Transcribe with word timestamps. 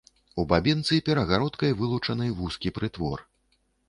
У 0.43 0.43
бабінцы 0.51 0.97
перагародкай 1.09 1.75
вылучаны 1.81 2.31
вузкі 2.39 2.73
прытвор. 2.79 3.23